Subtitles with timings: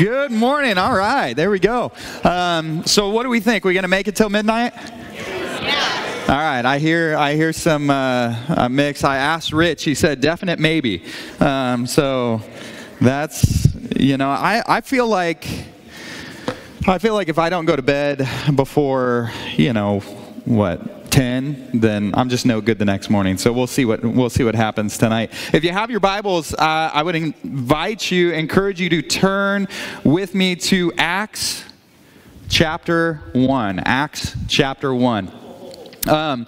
[0.00, 0.78] Good morning.
[0.78, 1.92] All right, there we go.
[2.24, 3.66] Um, so, what do we think?
[3.66, 4.72] We're gonna make it till midnight?
[5.12, 6.24] Yeah.
[6.26, 6.64] All right.
[6.64, 7.18] I hear.
[7.18, 9.04] I hear some uh, mix.
[9.04, 9.84] I asked Rich.
[9.84, 11.04] He said definite maybe.
[11.38, 12.40] Um, so,
[12.98, 14.30] that's you know.
[14.30, 15.46] I I feel like.
[16.88, 20.00] I feel like if I don't go to bed before you know
[20.46, 23.36] what 10, then I'm just no good the next morning.
[23.36, 25.30] So we'll see what we'll see what happens tonight.
[25.52, 29.68] If you have your Bibles, uh, I would invite you, encourage you to turn
[30.02, 31.62] with me to Acts
[32.48, 33.80] chapter 1.
[33.80, 35.30] Acts chapter 1.
[36.08, 36.46] Um,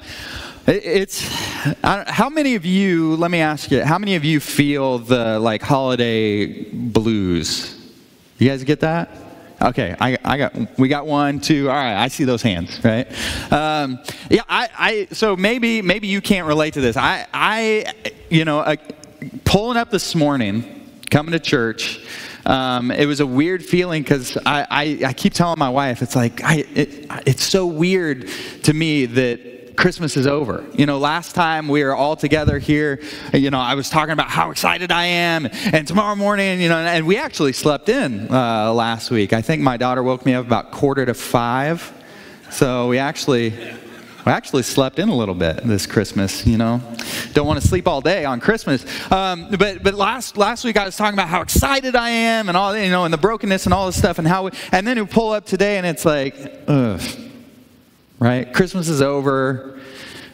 [0.67, 1.21] it's
[1.85, 5.61] how many of you let me ask you how many of you feel the like
[5.61, 7.77] holiday blues
[8.39, 9.22] you guys get that
[9.63, 11.71] Okay, I, I got we got one, two.
[11.71, 13.07] All right, I see those hands, right?
[13.53, 16.97] Um, yeah, I, I so maybe maybe you can't relate to this.
[16.97, 17.87] I I
[18.29, 18.75] you know uh,
[19.45, 22.01] pulling up this morning, coming to church.
[22.45, 26.17] Um, it was a weird feeling because I, I, I, keep telling my wife it's
[26.17, 28.29] like I, it, it's so weird
[28.65, 30.65] to me that Christmas is over.
[30.75, 33.01] You know, last time we were all together here,
[33.33, 36.79] you know, I was talking about how excited I am, and tomorrow morning, you know,
[36.79, 39.33] and we actually slept in uh, last week.
[39.33, 41.93] I think my daughter woke me up about quarter to five,
[42.51, 43.55] so we actually.
[44.25, 46.81] We actually slept in a little bit this Christmas, you know.
[47.33, 48.87] Don't want to sleep all day on Christmas.
[49.11, 52.57] Um, but but last last week I was talking about how excited I am and
[52.57, 54.97] all you know and the brokenness and all this stuff and how we, and then
[54.97, 56.37] we pull up today and it's like,
[56.69, 57.01] ugh,
[58.23, 58.55] right?
[58.55, 59.81] Christmas is over,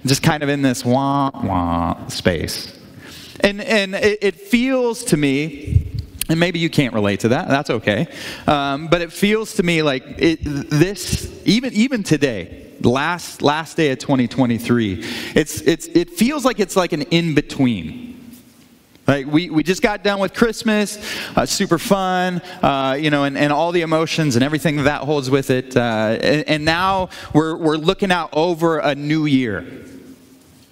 [0.05, 2.79] just kind of in this wah wah space.
[3.41, 5.91] And, and it, it feels to me,
[6.29, 8.07] and maybe you can't relate to that, that's okay,
[8.47, 13.91] um, but it feels to me like it, this, even, even today, last, last day
[13.91, 18.08] of 2023, it's, it's, it feels like it's like an in between.
[19.09, 20.99] Like we, we just got done with Christmas,
[21.35, 25.31] uh, super fun, uh, you know, and, and all the emotions and everything that holds
[25.31, 25.75] with it.
[25.75, 29.67] Uh, and, and now we're, we're looking out over a new year.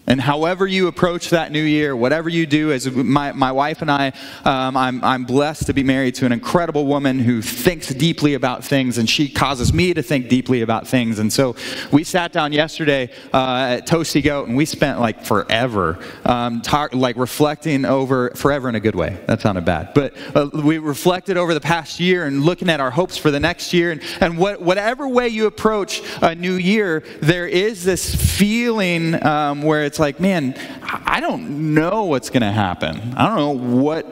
[0.06, 3.90] And however you approach that new year, whatever you do, as my, my wife and
[3.90, 4.12] I,
[4.44, 8.64] um, I'm, I'm blessed to be married to an incredible woman who thinks deeply about
[8.64, 11.18] things, and she causes me to think deeply about things.
[11.18, 11.56] And so
[11.90, 16.94] we sat down yesterday uh, at Toasty Goat, and we spent like forever, um, talk,
[16.94, 19.18] like reflecting over, forever in a good way.
[19.26, 19.92] That sounded bad.
[19.94, 23.40] But uh, we reflected over the past year and looking at our hopes for the
[23.40, 23.90] next year.
[23.90, 29.62] And, and what, whatever way you approach a new year, there is this feeling um,
[29.62, 33.14] where it's it's like, man, I don't know what's going to happen.
[33.16, 34.04] I don't know what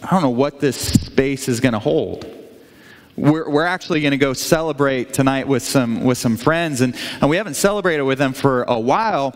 [0.00, 2.24] I don't know what this space is going to hold.
[3.16, 7.28] We're, we're actually going to go celebrate tonight with some with some friends, and, and
[7.28, 9.34] we haven't celebrated with them for a while.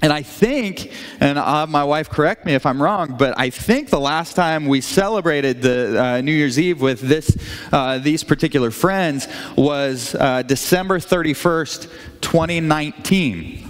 [0.00, 3.50] And I think, and I'll have my wife correct me if I'm wrong, but I
[3.50, 7.36] think the last time we celebrated the uh, New Year's Eve with this,
[7.72, 9.26] uh, these particular friends
[9.56, 13.65] was uh, December 31st, 2019.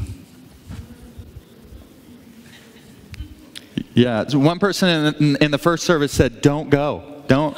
[3.97, 7.57] Yeah, so one person in, in the first service said, "Don't go, don't,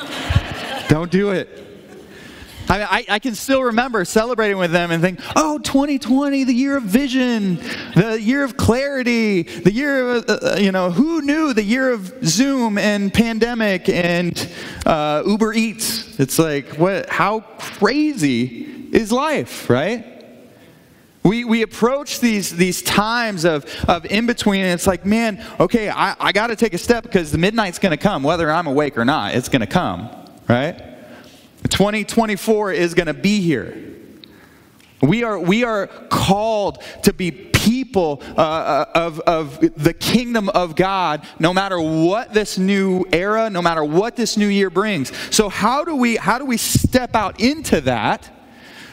[0.88, 1.49] don't do it."
[2.69, 6.77] I, I, I, can still remember celebrating with them and think, oh, 2020, the year
[6.77, 7.56] of vision,
[7.97, 11.91] the year of clarity, the year of, uh, uh, you know, who knew the year
[11.91, 14.48] of Zoom and pandemic and
[14.84, 16.21] uh, Uber Eats?
[16.21, 20.18] It's like, what, how crazy is life, right?
[21.28, 25.91] We, we approach these, these times of, of in between, and it's like, man, okay,
[25.91, 28.66] I, I got to take a step because the midnight's going to come, whether I'm
[28.66, 30.09] awake or not, it's going to come,
[30.49, 30.78] right?
[31.69, 33.77] 2024 is going to be here.
[35.03, 40.77] We are, we are called to be people uh, uh, of, of the kingdom of
[40.77, 45.12] God no matter what this new era, no matter what this new year brings.
[45.31, 48.38] So, how do we, how do we step out into that?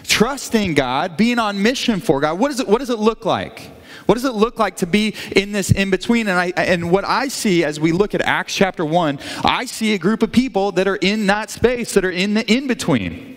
[0.08, 2.40] Trusting God, being on mission for God.
[2.40, 3.72] What, is it, what does it look like?
[4.06, 6.28] What does it look like to be in this in between?
[6.28, 9.94] And, I, and what I see as we look at Acts chapter 1, I see
[9.94, 13.36] a group of people that are in that space, that are in the in between.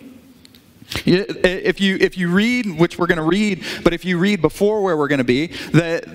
[1.05, 4.82] If you, if you read, which we're going to read, but if you read before
[4.82, 6.06] where we're going to be, that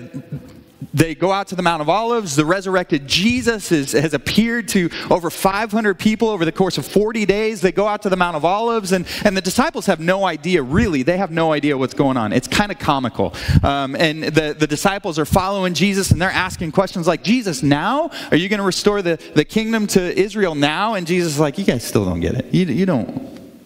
[0.92, 2.36] they go out to the Mount of Olives.
[2.36, 7.24] The resurrected Jesus is, has appeared to over 500 people over the course of 40
[7.26, 7.60] days.
[7.60, 10.62] They go out to the Mount of Olives, and, and the disciples have no idea,
[10.62, 11.02] really.
[11.02, 12.32] They have no idea what's going on.
[12.32, 13.34] It's kind of comical.
[13.62, 18.10] Um, and the, the disciples are following Jesus, and they're asking questions like, Jesus, now?
[18.30, 20.94] Are you going to restore the, the kingdom to Israel now?
[20.94, 22.52] And Jesus is like, You guys still don't get it.
[22.52, 23.08] You, you, don't,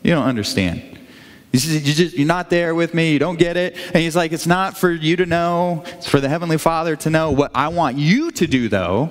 [0.03, 0.98] you don't understand.
[1.67, 3.13] You just, You're not there with me.
[3.13, 3.77] You don't get it.
[3.87, 5.85] And he's like, It's not for you to know.
[5.87, 7.31] It's for the Heavenly Father to know.
[7.31, 9.11] What I want you to do, though,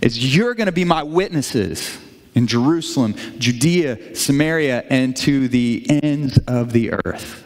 [0.00, 1.98] is you're going to be my witnesses
[2.34, 7.44] in Jerusalem, Judea, Samaria, and to the ends of the earth.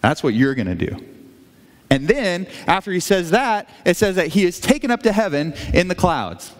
[0.00, 1.04] That's what you're going to do.
[1.90, 5.54] And then, after he says that, it says that he is taken up to heaven
[5.74, 6.52] in the clouds.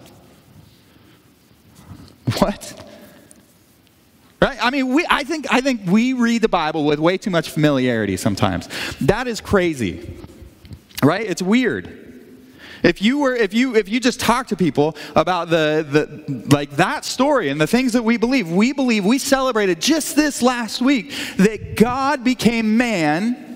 [2.39, 2.80] What?
[4.41, 4.57] Right?
[4.61, 7.49] I mean, we, I, think, I think we read the Bible with way too much
[7.49, 8.67] familiarity sometimes.
[9.01, 10.17] That is crazy.
[11.03, 11.25] Right?
[11.25, 11.97] It's weird.
[12.83, 16.71] If you were, if you, if you just talk to people about the, the, like
[16.71, 20.81] that story and the things that we believe, we believe, we celebrated just this last
[20.81, 23.51] week that God became man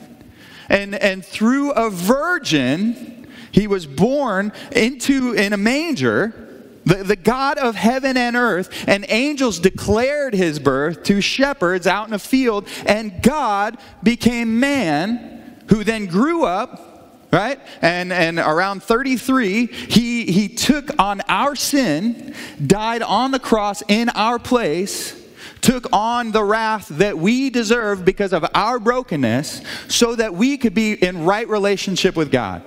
[0.69, 6.44] and, and through a virgin, he was born into, in a manger.
[6.85, 12.07] The, the God of heaven and earth, and angels declared his birth to shepherds out
[12.07, 16.95] in a field, and God became man who then grew up
[17.31, 17.59] right?
[17.81, 22.33] And, and around 33, he, he took on our sin,
[22.65, 25.21] died on the cross in our place,
[25.59, 30.73] took on the wrath that we deserve because of our brokenness, so that we could
[30.73, 32.63] be in right relationship with God.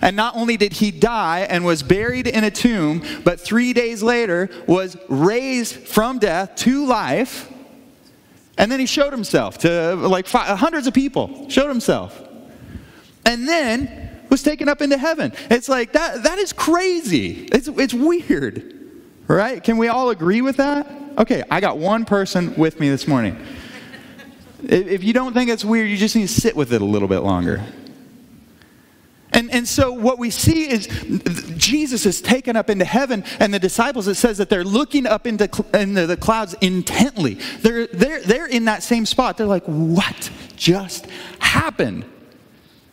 [0.00, 4.02] And not only did he die and was buried in a tomb, but three days
[4.02, 7.50] later was raised from death to life.
[8.58, 12.20] And then he showed himself to like five, hundreds of people, showed himself.
[13.24, 15.32] And then was taken up into heaven.
[15.50, 17.48] It's like, that, that is crazy.
[17.52, 18.94] It's, it's weird,
[19.26, 19.62] right?
[19.62, 20.86] Can we all agree with that?
[21.18, 23.36] Okay, I got one person with me this morning.
[24.62, 27.08] if you don't think it's weird, you just need to sit with it a little
[27.08, 27.62] bit longer.
[29.32, 30.86] And, and so what we see is
[31.56, 35.26] Jesus is taken up into heaven, and the disciples, it says that they're looking up
[35.26, 37.34] into, into the clouds intently.
[37.60, 39.36] They're, they're, they're in that same spot.
[39.36, 41.06] They're like, what just
[41.38, 42.04] happened?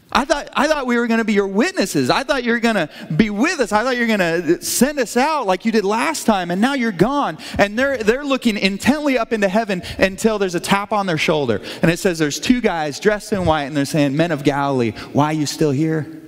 [0.09, 2.09] I thought, I thought we were going to be your witnesses.
[2.09, 3.73] I thought you were going to be with us.
[3.73, 6.61] I thought you were going to send us out like you did last time, and
[6.61, 7.37] now you're gone.
[7.57, 11.61] And they're, they're looking intently up into heaven until there's a tap on their shoulder.
[11.81, 14.91] And it says there's two guys dressed in white, and they're saying, Men of Galilee,
[15.11, 16.21] why are you still here?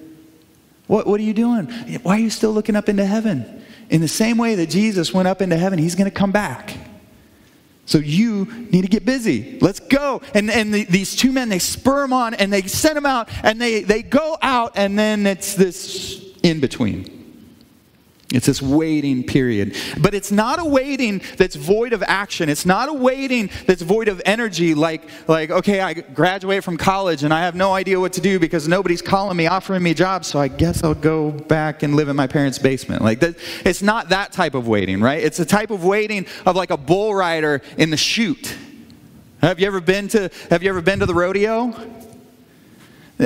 [0.90, 1.68] What, what are you doing?
[2.02, 3.64] Why are you still looking up into heaven?
[3.92, 6.76] In the same way that Jesus went up into heaven, he's going to come back.
[7.86, 9.60] So you need to get busy.
[9.62, 10.24] Let's go.
[10.34, 13.30] And, and the, these two men, they spur him on and they send him out
[13.44, 17.19] and they, they go out and then it's this in between.
[18.32, 19.76] It's this waiting period.
[20.00, 22.48] But it's not a waiting that's void of action.
[22.48, 27.24] It's not a waiting that's void of energy, like, like, okay, I graduate from college
[27.24, 30.28] and I have no idea what to do because nobody's calling me, offering me jobs,
[30.28, 33.02] so I guess I'll go back and live in my parents' basement.
[33.02, 33.36] Like that,
[33.66, 35.24] it's not that type of waiting, right?
[35.24, 38.56] It's a type of waiting of like a bull rider in the chute.
[39.42, 41.74] Have you ever been to have you ever been to the rodeo?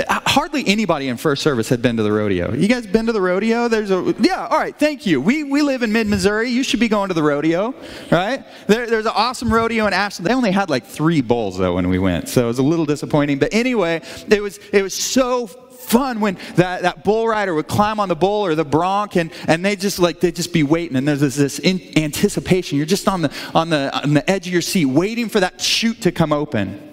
[0.10, 2.52] Hardly anybody in first service had been to the rodeo.
[2.54, 3.68] You guys been to the rodeo?
[3.68, 4.48] There's a yeah.
[4.48, 5.22] All right, thank you.
[5.22, 6.50] We we live in mid Missouri.
[6.50, 7.76] You should be going to the rodeo,
[8.10, 8.44] right?
[8.66, 10.28] There, there's an awesome rodeo in Ashland.
[10.28, 12.86] They only had like three bulls though when we went, so it was a little
[12.86, 13.38] disappointing.
[13.38, 18.00] But anyway, it was it was so fun when that, that bull rider would climb
[18.00, 20.96] on the bull or the bronc and, and they just like they'd just be waiting
[20.96, 24.54] and there's this, this anticipation you're just on the on the on the edge of
[24.54, 26.93] your seat waiting for that chute to come open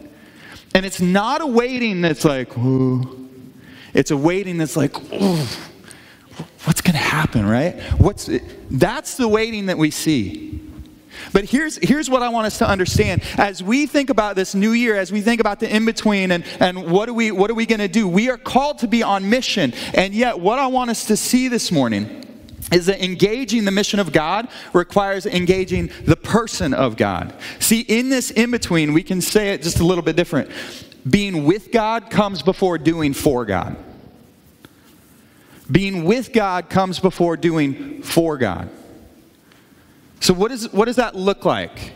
[0.74, 3.28] and it's not a waiting that's like, Ooh.
[3.92, 4.94] it's a waiting that's like,
[6.64, 7.80] what's going to happen, right?
[7.98, 8.30] What's
[8.70, 10.60] that's the waiting that we see.
[11.32, 13.22] But here's, here's what I want us to understand.
[13.36, 16.44] As we think about this new year, as we think about the in between and,
[16.60, 19.02] and what are we, what are we going to do, we are called to be
[19.02, 19.74] on mission.
[19.94, 22.29] And yet, what I want us to see this morning
[22.72, 27.34] is that engaging the mission of God requires engaging the person of God.
[27.58, 30.50] See, in this in between, we can say it just a little bit different.
[31.08, 33.76] Being with God comes before doing for God.
[35.70, 38.68] Being with God comes before doing for God.
[40.20, 41.92] So, what, is, what does that look like?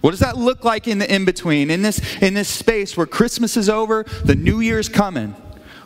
[0.00, 3.06] What does that look like in the in between, in this, in this space where
[3.06, 5.34] Christmas is over, the new year's coming?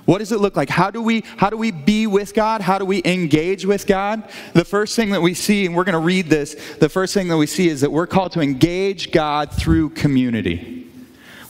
[0.04, 0.68] What does it look like?
[0.68, 2.60] How do we how do we be with God?
[2.60, 4.28] How do we engage with God?
[4.52, 7.28] The first thing that we see and we're going to read this, the first thing
[7.28, 10.90] that we see is that we're called to engage God through community.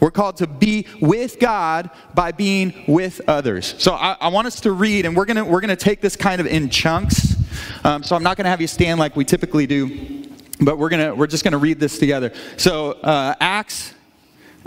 [0.01, 3.75] We're called to be with God by being with others.
[3.79, 6.41] So I, I want us to read, and we're gonna we're gonna take this kind
[6.41, 7.37] of in chunks.
[7.85, 10.27] Um, so I'm not gonna have you stand like we typically do,
[10.61, 12.33] but we're gonna we're just gonna read this together.
[12.57, 13.95] So uh, Acts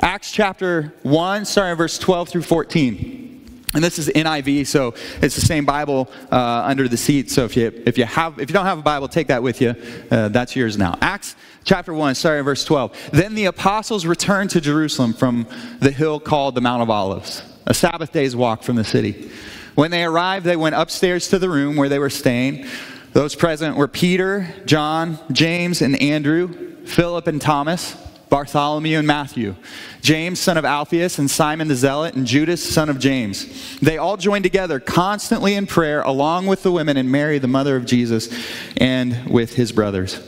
[0.01, 3.26] Acts chapter one, starting verse 12 through 14.
[3.73, 7.29] And this is NIV, so it's the same Bible uh, under the seat.
[7.29, 9.61] So if you, if, you have, if you don't have a Bible, take that with
[9.61, 9.75] you.
[10.09, 10.97] Uh, that's yours now.
[11.01, 13.09] Acts chapter 1, starting verse 12.
[13.11, 15.47] Then the apostles returned to Jerusalem from
[15.79, 19.29] the hill called the Mount of Olives, a Sabbath day's walk from the city.
[19.75, 22.65] When they arrived, they went upstairs to the room where they were staying.
[23.11, 27.95] Those present were Peter, John, James, and Andrew Philip and Thomas,
[28.29, 29.55] Bartholomew and Matthew,
[30.01, 33.79] James, son of Alphaeus, and Simon the Zealot, and Judas, son of James.
[33.79, 37.75] They all joined together constantly in prayer, along with the women and Mary, the mother
[37.75, 38.29] of Jesus,
[38.77, 40.19] and with his brothers.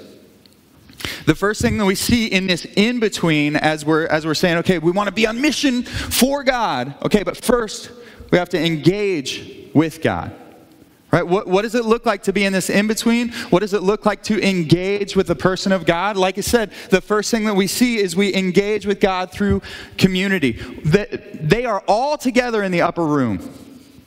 [1.25, 4.57] The first thing that we see in this in between, as we're, as we're saying,
[4.59, 7.91] okay, we want to be on mission for God, okay, but first
[8.31, 10.33] we have to engage with God.
[11.11, 11.25] Right?
[11.25, 13.31] What, what does it look like to be in this in between?
[13.49, 16.17] What does it look like to engage with the person of God?
[16.17, 19.63] Like I said, the first thing that we see is we engage with God through
[19.97, 20.51] community.
[20.85, 23.39] That they are all together in the upper room.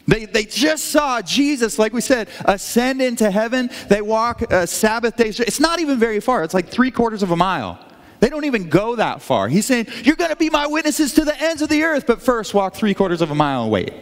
[0.07, 3.71] They, they just saw Jesus, like we said, ascend into heaven.
[3.89, 5.29] They walk a Sabbath day.
[5.29, 7.85] It's not even very far, it's like three quarters of a mile.
[8.21, 9.49] They don't even go that far.
[9.49, 12.23] He's saying, You're going to be my witnesses to the ends of the earth, but
[12.23, 13.93] first walk three quarters of a mile and wait.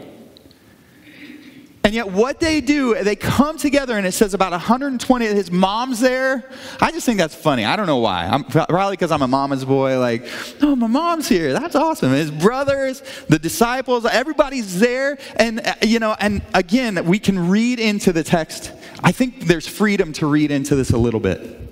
[1.82, 5.25] And yet, what they do, they come together, and it says about 120.
[5.26, 6.44] His mom's there.
[6.78, 7.64] I just think that's funny.
[7.64, 8.26] I don't know why.
[8.26, 9.99] I'm probably because I'm a mama's boy.
[9.99, 10.28] Like,
[10.60, 11.54] oh, my mom's here.
[11.54, 12.12] That's awesome.
[12.12, 15.18] His brothers, the disciples, everybody's there.
[15.37, 18.72] And uh, you know, and again, we can read into the text.
[19.02, 21.69] I think there's freedom to read into this a little bit.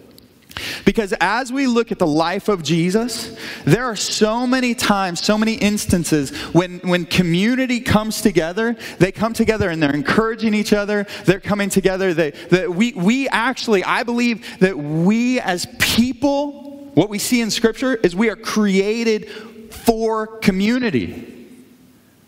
[0.85, 5.39] Because as we look at the life of Jesus, there are so many times, so
[5.39, 11.07] many instances when, when community comes together, they come together and they're encouraging each other,
[11.25, 12.15] they're coming together.
[12.15, 17.51] They, that we, we actually, I believe that we as people, what we see in
[17.51, 19.31] Scripture is we are created
[19.71, 21.38] for community.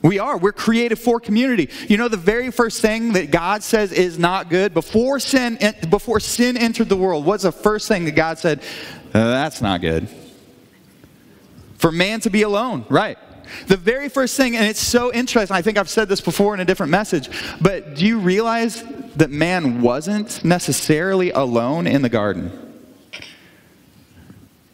[0.02, 0.38] We are.
[0.38, 1.68] We're created for community.
[1.88, 5.58] You know, the very first thing that God says is not good before sin,
[5.90, 8.60] before sin entered the world, what's the first thing that God said?
[9.12, 10.08] Uh, that's not good.
[11.76, 13.18] For man to be alone, right?
[13.66, 16.60] The very first thing, and it's so interesting, I think I've said this before in
[16.60, 17.28] a different message,
[17.60, 18.82] but do you realize
[19.16, 22.52] that man wasn't necessarily alone in the garden?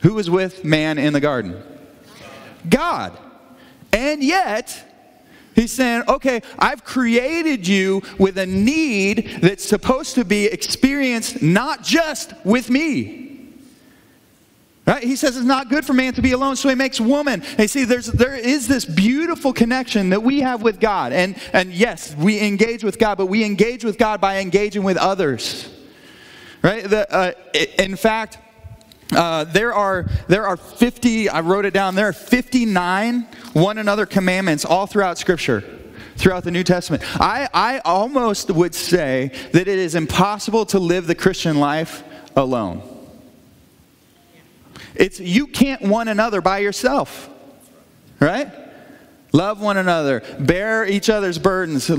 [0.00, 1.60] Who was with man in the garden?
[2.68, 3.18] God.
[3.92, 4.95] And yet,
[5.56, 11.82] He's saying, okay, I've created you with a need that's supposed to be experienced not
[11.82, 13.48] just with me.
[14.86, 15.02] Right?
[15.02, 17.42] He says it's not good for man to be alone, so he makes woman.
[17.56, 21.12] And see, there's, there is this beautiful connection that we have with God.
[21.12, 24.98] And, and yes, we engage with God, but we engage with God by engaging with
[24.98, 25.68] others.
[26.62, 26.84] Right?
[26.84, 27.32] The, uh,
[27.78, 28.38] in fact,
[29.12, 33.22] uh, there are there are 50 i wrote it down there are 59
[33.52, 35.62] one another commandments all throughout scripture
[36.16, 37.02] throughout the new testament.
[37.20, 42.02] I, I almost would say that it is impossible to live the christian life
[42.34, 42.82] alone.
[44.94, 47.30] It's you can't one another by yourself
[48.20, 48.50] right?
[49.32, 51.90] Love one another bear each other's burdens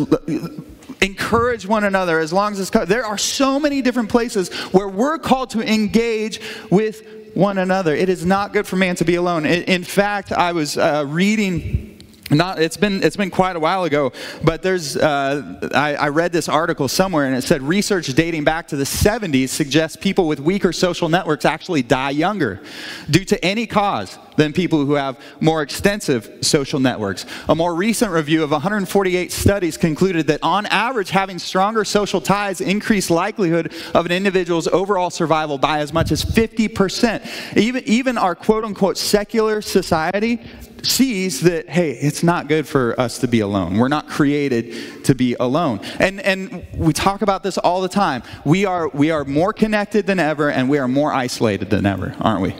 [1.01, 5.17] encourage one another as long as it's there are so many different places where we're
[5.17, 7.95] called to engage with one another.
[7.95, 9.45] It is not good for man to be alone.
[9.45, 11.86] In, fact i was uh, reading
[12.29, 14.11] not it's been it's been quite a while ago
[14.43, 18.67] but there's uh, I, I, read this article somewhere and it said research dating back
[18.69, 22.61] to the 70s suggests people with weaker social networks actually die younger
[23.09, 27.25] due to any cause than people who have more extensive social networks.
[27.49, 32.61] A more recent review of 148 studies concluded that on average having stronger social ties
[32.61, 38.35] increase likelihood of an individual's overall survival by as much as 50% even even our
[38.35, 40.39] quote unquote secular society
[40.87, 43.77] sees that, hey, it's not good for us to be alone.
[43.77, 45.81] We're not created to be alone.
[45.99, 48.23] And, and we talk about this all the time.
[48.45, 52.15] We are, we are more connected than ever, and we are more isolated than ever,
[52.19, 52.55] aren't we?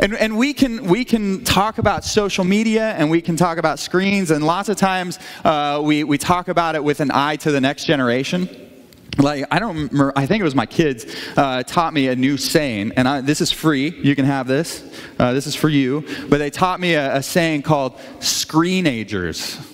[0.00, 3.78] And, and we, can, we can talk about social media and we can talk about
[3.78, 7.50] screens, and lots of times uh, we, we talk about it with an eye to
[7.50, 8.67] the next generation
[9.16, 12.92] like i don't i think it was my kids uh, taught me a new saying
[12.96, 14.84] and I, this is free you can have this
[15.18, 19.64] uh, this is for you but they taught me a, a saying called screenagers.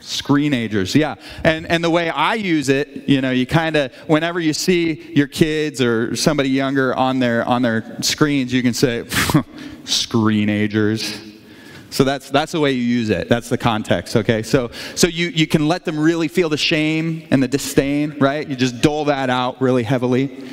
[0.00, 1.16] Screenagers yeah.
[1.44, 5.12] And and the way i use it you know you kind of whenever you see
[5.14, 9.02] your kids or somebody younger on their on their screens you can say
[9.84, 11.37] screenagers
[11.90, 13.28] so that's, that's the way you use it.
[13.28, 14.42] That's the context, okay?
[14.42, 18.46] So, so you, you can let them really feel the shame and the disdain, right?
[18.46, 20.48] You just dole that out really heavily.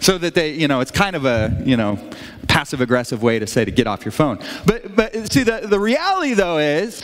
[0.00, 1.98] So that they, you know, it's kind of a, you know,
[2.46, 4.38] passive aggressive way to say to get off your phone.
[4.64, 7.02] But, but see, the, the reality though is,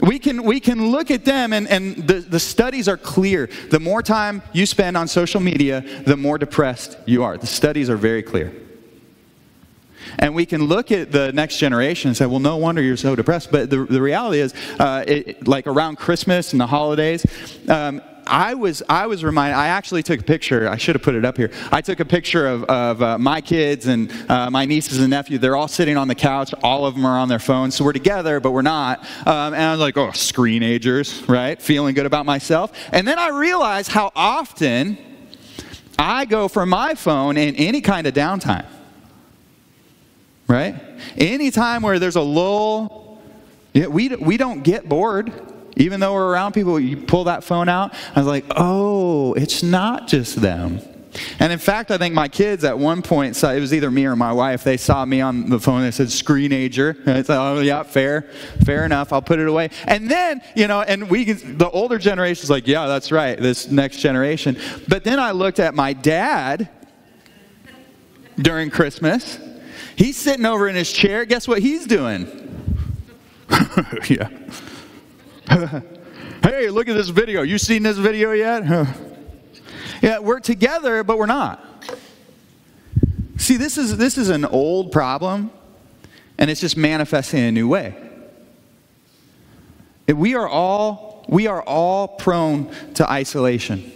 [0.00, 3.48] we can, we can look at them, and, and the, the studies are clear.
[3.70, 7.38] The more time you spend on social media, the more depressed you are.
[7.38, 8.52] The studies are very clear.
[10.18, 13.16] And we can look at the next generation and say, well, no wonder you're so
[13.16, 13.50] depressed.
[13.50, 17.24] But the, the reality is, uh, it, like around Christmas and the holidays,
[17.68, 19.56] um, I was I was reminded.
[19.56, 20.68] I actually took a picture.
[20.68, 21.50] I should have put it up here.
[21.70, 25.38] I took a picture of, of uh, my kids and uh, my nieces and nephew.
[25.38, 26.54] They're all sitting on the couch.
[26.62, 27.74] All of them are on their phones.
[27.74, 29.00] So we're together, but we're not.
[29.26, 31.60] Um, and I was like, oh, screenagers, right?
[31.60, 32.72] Feeling good about myself.
[32.92, 34.96] And then I realized how often
[35.98, 38.66] I go for my phone in any kind of downtime.
[40.46, 40.80] Right?
[41.16, 43.22] Anytime where there's a lull,
[43.74, 45.32] we, we don't get bored.
[45.76, 47.94] Even though we're around people, you pull that phone out.
[48.14, 50.80] I was like, oh, it's not just them.
[51.38, 54.06] And in fact, I think my kids at one point saw it was either me
[54.06, 54.64] or my wife.
[54.64, 55.82] They saw me on the phone.
[55.82, 58.22] They said "screenager." And I said, "Oh yeah, fair,
[58.64, 59.12] fair enough.
[59.12, 62.86] I'll put it away." And then you know, and we the older generation's like, "Yeah,
[62.86, 64.56] that's right." This next generation.
[64.88, 66.68] But then I looked at my dad
[68.36, 69.38] during Christmas.
[69.96, 71.24] He's sitting over in his chair.
[71.24, 72.26] Guess what he's doing?
[74.08, 74.28] yeah.
[76.42, 77.42] hey, look at this video.
[77.42, 78.64] You seen this video yet?
[80.02, 81.64] yeah, we're together, but we're not.
[83.36, 85.50] See, this is this is an old problem,
[86.38, 87.94] and it's just manifesting in a new way.
[90.08, 93.90] We are all we are all prone to isolation.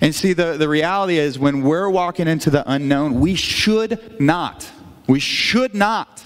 [0.00, 4.70] And see, the, the reality is when we're walking into the unknown, we should not,
[5.06, 6.24] we should not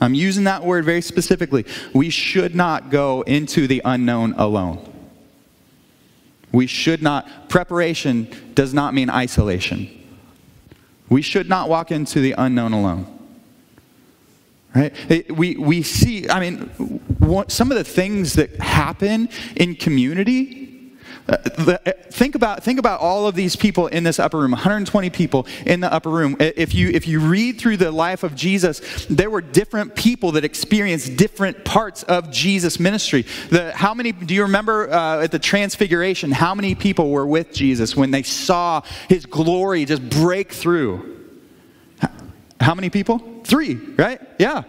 [0.00, 1.64] I'm using that word very specifically.
[1.94, 4.90] We should not go into the unknown alone.
[6.52, 9.88] We should not, preparation does not mean isolation.
[11.08, 13.10] We should not walk into the unknown alone.
[14.74, 14.92] Right?
[15.10, 16.58] It, we, we see, I mean,
[17.18, 20.63] what, some of the things that happen in community
[21.26, 21.36] uh,
[21.86, 25.46] uh, think about think about all of these people in this upper room 120 people
[25.64, 26.36] in the upper room.
[26.38, 30.44] If you if you read through the life of jesus there were different people that
[30.44, 33.24] experienced different parts of jesus ministry.
[33.48, 37.52] The, how many do you remember uh, at the transfiguration how many people were with
[37.52, 41.22] jesus when they saw his glory just break through?
[42.60, 43.40] How many people?
[43.44, 44.20] Three right?
[44.38, 44.64] Yeah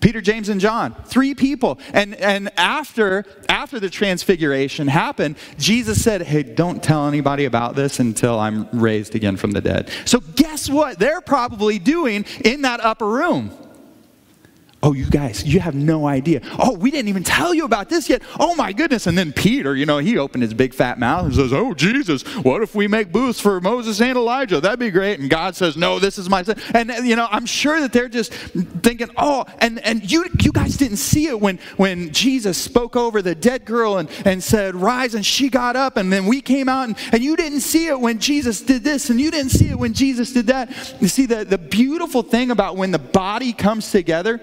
[0.00, 1.78] Peter, James, and John, three people.
[1.92, 8.00] And, and after, after the transfiguration happened, Jesus said, Hey, don't tell anybody about this
[8.00, 9.90] until I'm raised again from the dead.
[10.04, 13.56] So, guess what they're probably doing in that upper room?
[14.82, 16.40] Oh, you guys, you have no idea.
[16.58, 18.22] Oh, we didn't even tell you about this yet.
[18.38, 19.06] Oh, my goodness.
[19.06, 22.22] And then Peter, you know, he opened his big fat mouth and says, Oh, Jesus,
[22.36, 24.58] what if we make booths for Moses and Elijah?
[24.58, 25.20] That'd be great.
[25.20, 26.56] And God says, No, this is my son.
[26.72, 30.78] And, you know, I'm sure that they're just thinking, Oh, and, and you, you guys
[30.78, 35.14] didn't see it when, when Jesus spoke over the dead girl and, and said, Rise,
[35.14, 35.98] and she got up.
[35.98, 39.10] And then we came out, and, and you didn't see it when Jesus did this,
[39.10, 40.70] and you didn't see it when Jesus did that.
[41.02, 44.40] You see, the, the beautiful thing about when the body comes together,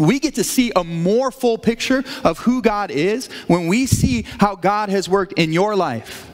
[0.00, 4.22] we get to see a more full picture of who God is when we see
[4.38, 6.28] how God has worked in your life.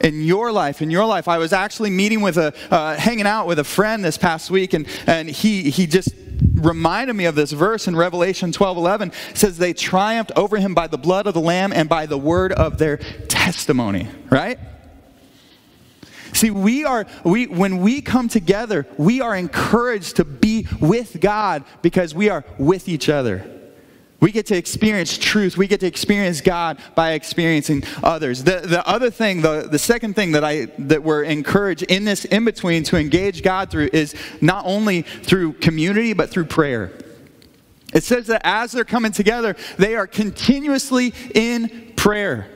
[0.00, 1.28] In your life, in your life.
[1.28, 4.74] I was actually meeting with a, uh, hanging out with a friend this past week,
[4.74, 6.10] and, and he, he just
[6.54, 9.12] reminded me of this verse in Revelation 12 11.
[9.30, 12.18] It says, They triumphed over him by the blood of the Lamb and by the
[12.18, 14.58] word of their testimony, right?
[16.34, 21.64] See, we are, we, when we come together, we are encouraged to be with God
[21.80, 23.50] because we are with each other.
[24.20, 25.56] We get to experience truth.
[25.56, 28.42] We get to experience God by experiencing others.
[28.42, 32.24] The, the other thing, the, the second thing that, I, that we're encouraged in this
[32.24, 36.90] in between to engage God through is not only through community, but through prayer.
[37.92, 42.48] It says that as they're coming together, they are continuously in prayer.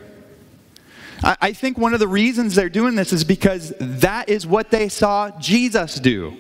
[1.23, 4.89] I think one of the reasons they're doing this is because that is what they
[4.89, 6.37] saw Jesus do.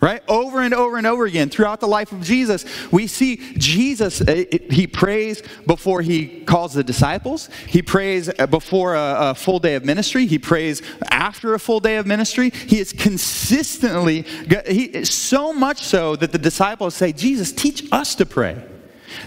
[0.00, 0.22] Right?
[0.28, 4.44] Over and over and over again throughout the life of Jesus, we see Jesus, eh,
[4.70, 7.50] he prays before he calls the disciples.
[7.66, 10.26] He prays before a, a, full day of ministry.
[10.26, 12.50] He prays after a full day of ministry.
[12.50, 14.22] He is consistently,
[14.68, 18.62] he, so much so that the disciples say, Jesus, teach us to pray.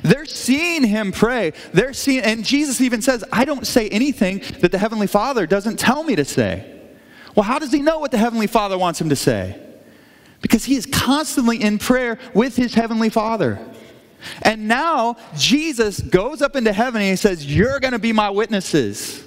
[0.04, 1.54] They're seeing him pray.
[1.74, 5.78] They're seeing, and Jesus even says, I don't say anything that the Heavenly Father doesn't
[5.78, 6.80] tell me to say.
[7.36, 9.60] Well, how does he know what the Heavenly Father wants him to say?
[10.42, 13.60] Because he is constantly in prayer with his Heavenly Father.
[14.42, 18.30] And now Jesus goes up into heaven and he says, You're going to be my
[18.30, 19.24] witnesses.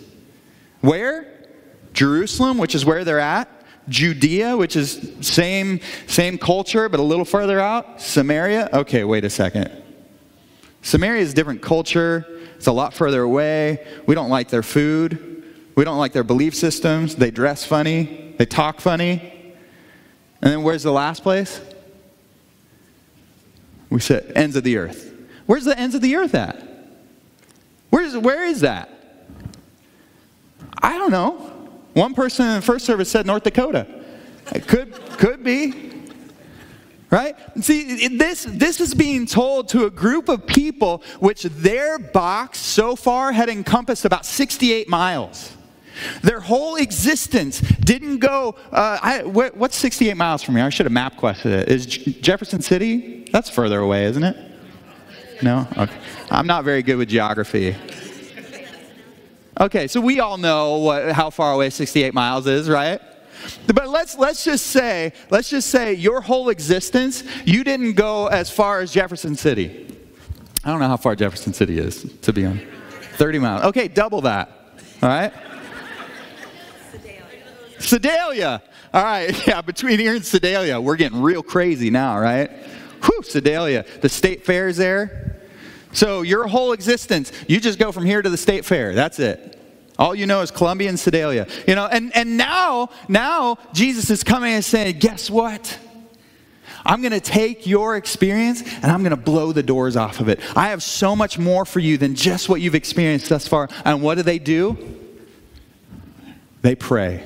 [0.80, 1.30] Where?
[1.92, 3.48] Jerusalem, which is where they're at.
[3.88, 8.00] Judea, which is same same culture but a little further out.
[8.00, 8.70] Samaria.
[8.72, 9.83] Okay, wait a second.
[10.84, 13.86] Samaria is a different culture, it's a lot further away.
[14.06, 15.42] We don't like their food,
[15.74, 17.16] we don't like their belief systems.
[17.16, 19.32] They dress funny, they talk funny.
[20.42, 21.58] And then where's the last place?
[23.88, 25.10] We said ends of the earth.
[25.46, 26.62] Where's the ends of the earth at?
[27.88, 28.90] Where's, where is that?
[30.82, 31.32] I don't know.
[31.94, 33.86] One person in the first service said North Dakota.
[34.54, 35.93] It could, could be.
[37.14, 37.36] Right?
[37.62, 42.96] See, this, this is being told to a group of people which their box so
[42.96, 45.52] far had encompassed about 68 miles.
[46.22, 48.56] Their whole existence didn't go.
[48.72, 50.64] Uh, I, what, what's 68 miles from here?
[50.64, 51.68] I should have map quested it.
[51.68, 53.28] Is Jefferson City?
[53.30, 54.36] That's further away, isn't it?
[55.40, 55.68] No?
[55.78, 55.96] Okay.
[56.32, 57.76] I'm not very good with geography.
[59.60, 63.00] Okay, so we all know what, how far away 68 miles is, right?
[63.66, 68.50] But let's, let's just say, let's just say your whole existence, you didn't go as
[68.50, 69.86] far as Jefferson City.
[70.64, 72.64] I don't know how far Jefferson City is, to be honest.
[73.16, 73.64] 30 miles.
[73.64, 74.50] Okay, double that.
[75.02, 75.32] All right?
[77.78, 78.62] Sedalia.
[78.92, 82.50] All right, yeah, between here and Sedalia, we're getting real crazy now, right?
[83.04, 83.84] Whew, Sedalia.
[84.00, 85.40] The state fair's there.
[85.92, 88.94] So your whole existence, you just go from here to the state fair.
[88.94, 89.60] That's it.
[89.98, 91.46] All you know is Columbia and Sedalia.
[91.68, 95.78] You know, and, and now, now Jesus is coming and saying, guess what?
[96.84, 100.28] I'm going to take your experience and I'm going to blow the doors off of
[100.28, 100.40] it.
[100.56, 103.68] I have so much more for you than just what you've experienced thus far.
[103.84, 104.76] And what do they do?
[106.62, 107.24] They pray.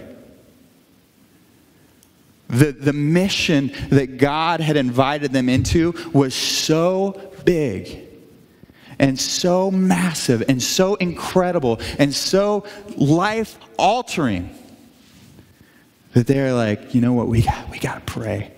[2.49, 8.08] The, the mission that God had invited them into was so big
[8.99, 12.65] and so massive and so incredible and so
[12.97, 14.55] life altering
[16.15, 18.53] that they're like, you know what, we got, we got to pray.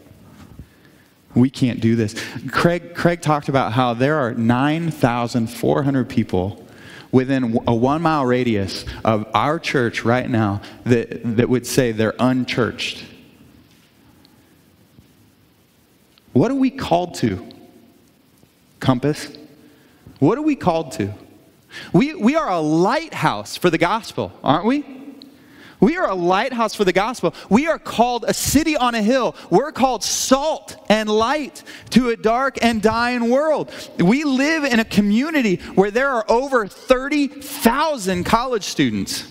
[1.34, 2.14] We can't do this.
[2.50, 6.66] Craig, Craig talked about how there are 9,400 people
[7.12, 12.14] within a one mile radius of our church right now that, that would say they're
[12.18, 13.04] unchurched.
[16.32, 17.46] What are we called to?
[18.78, 19.36] Compass?
[20.20, 21.12] What are we called to?
[21.92, 24.84] We, we are a lighthouse for the gospel, aren't we?
[25.80, 27.34] We are a lighthouse for the gospel.
[27.48, 29.34] We are called a city on a hill.
[29.48, 33.72] We're called salt and light to a dark and dying world.
[33.98, 39.26] We live in a community where there are over 30,000 college students.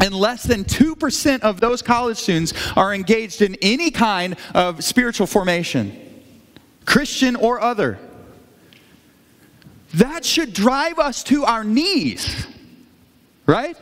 [0.00, 5.26] And less than 2% of those college students are engaged in any kind of spiritual
[5.26, 6.22] formation,
[6.84, 7.98] Christian or other.
[9.94, 12.46] That should drive us to our knees,
[13.46, 13.76] right?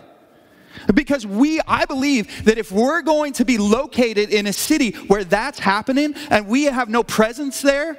[0.92, 5.24] Because we, I believe that if we're going to be located in a city where
[5.24, 7.98] that's happening and we have no presence there,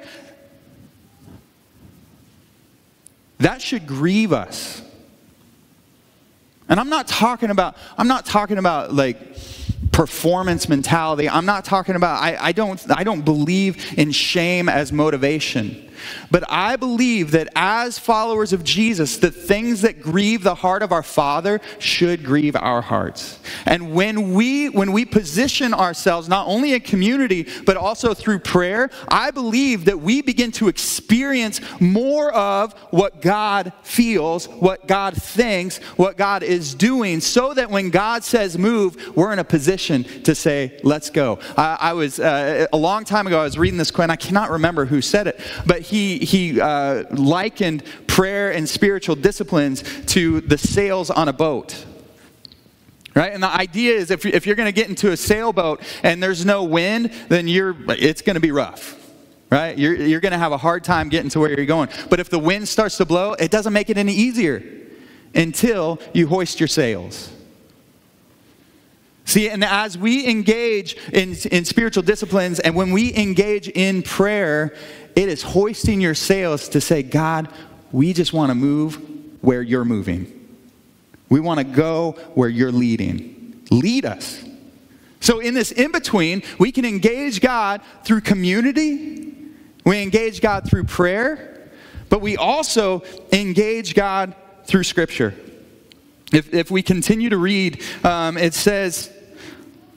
[3.38, 4.82] that should grieve us.
[6.68, 9.18] And I'm not talking about, I'm not talking about like,
[9.94, 11.28] performance mentality.
[11.28, 15.88] I'm not talking about, I, I, don't, I don't believe in shame as motivation.
[16.30, 20.92] But I believe that as followers of Jesus, the things that grieve the heart of
[20.92, 23.38] our Father should grieve our hearts.
[23.66, 28.90] And when we when we position ourselves not only in community but also through prayer,
[29.08, 35.78] I believe that we begin to experience more of what God feels, what God thinks,
[35.96, 40.34] what God is doing so that when God says move, we're in a position to
[40.34, 41.38] say, let's go.
[41.56, 44.16] I, I was uh, a long time ago I was reading this quote, and I
[44.16, 49.84] cannot remember who said it, but he he, he uh, likened prayer and spiritual disciplines
[50.06, 51.86] to the sails on a boat.
[53.14, 53.32] Right?
[53.32, 56.44] And the idea is if, if you're going to get into a sailboat and there's
[56.44, 59.00] no wind, then you're, it's going to be rough.
[59.50, 59.78] Right?
[59.78, 61.90] You're, you're going to have a hard time getting to where you're going.
[62.10, 64.64] But if the wind starts to blow, it doesn't make it any easier
[65.32, 67.30] until you hoist your sails.
[69.26, 74.74] See, and as we engage in, in spiritual disciplines and when we engage in prayer,
[75.16, 77.48] it is hoisting your sails to say, God,
[77.92, 78.98] we just want to move
[79.40, 80.30] where you're moving.
[81.28, 83.64] We want to go where you're leading.
[83.70, 84.44] Lead us.
[85.20, 89.34] So, in this in between, we can engage God through community,
[89.84, 91.70] we engage God through prayer,
[92.10, 95.34] but we also engage God through Scripture.
[96.32, 99.10] If, if we continue to read, um, it says,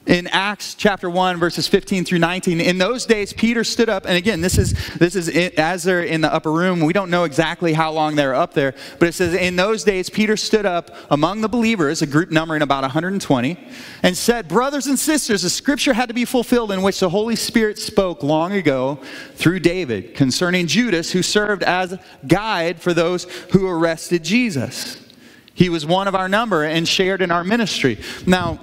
[0.08, 4.16] in Acts chapter 1 verses 15 through 19 in those days Peter stood up and
[4.16, 7.74] again this is this is as they're in the upper room we don't know exactly
[7.74, 11.42] how long they're up there but it says in those days Peter stood up among
[11.42, 13.58] the believers a group numbering about 120
[14.02, 17.36] and said brothers and sisters the scripture had to be fulfilled in which the Holy
[17.36, 18.98] Spirit spoke long ago
[19.34, 25.04] through David concerning Judas who served as guide for those who arrested Jesus.
[25.52, 28.58] He was one of our number and shared in our ministry now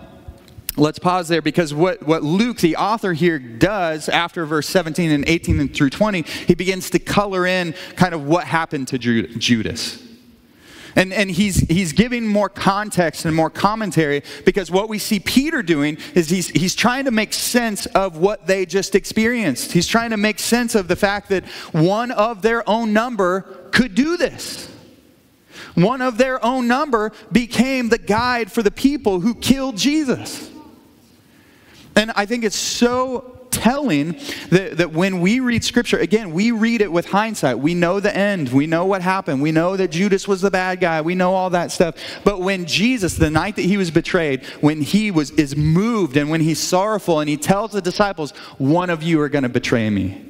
[0.78, 5.24] Let's pause there because what, what Luke, the author here, does after verse 17 and
[5.28, 10.04] 18 and through 20, he begins to color in kind of what happened to Judas.
[10.98, 15.62] And, and he's, he's giving more context and more commentary because what we see Peter
[15.62, 19.74] doing is he's, he's trying to make sense of what they just experienced.
[19.74, 23.94] He's trying to make sense of the fact that one of their own number could
[23.94, 24.72] do this.
[25.74, 30.52] One of their own number became the guide for the people who killed Jesus.
[31.96, 36.82] And I think it's so telling that, that when we read Scripture, again, we read
[36.82, 37.58] it with hindsight.
[37.58, 38.50] We know the end.
[38.50, 39.42] We know what happened.
[39.42, 41.02] We know that Judas was the bad guy.
[41.02, 41.96] We know all that stuff.
[42.24, 46.30] But when Jesus, the night that he was betrayed, when he was, is moved and
[46.30, 49.90] when he's sorrowful and he tells the disciples, one of you are going to betray
[49.90, 50.22] me.